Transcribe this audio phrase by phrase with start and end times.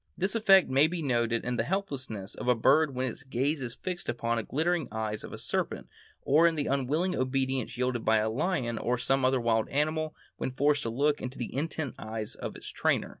[0.17, 3.75] This effect may be noted in the helplessness of a bird when its gaze is
[3.75, 5.87] fixed upon the glittering eyes of a serpent,
[6.23, 10.49] or in the unwilling obedience yielded by a lion or some other wild animal when
[10.49, 13.09] forced to look into the intent eyes of its trainer.